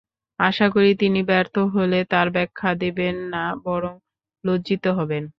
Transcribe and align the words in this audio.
আশা 0.39 0.67
করি, 0.69 0.91
তিনি 0.95 1.19
ব্যর্থ 1.23 1.55
হলে 1.75 1.99
তার 2.05 2.27
ব্যাখ্যা 2.29 2.69
দেবেন 2.75 3.15
না, 3.33 3.43
বরং 3.65 3.93
লজ্জিত 4.43 4.85
হবেন। 4.97 5.23